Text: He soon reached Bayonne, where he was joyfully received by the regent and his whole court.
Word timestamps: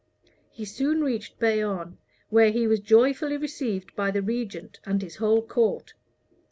He 0.49 0.65
soon 0.65 1.01
reached 1.01 1.37
Bayonne, 1.37 1.99
where 2.29 2.49
he 2.49 2.65
was 2.65 2.79
joyfully 2.79 3.37
received 3.37 3.95
by 3.95 4.09
the 4.09 4.23
regent 4.23 4.79
and 4.83 4.99
his 4.99 5.17
whole 5.17 5.43
court. 5.45 5.93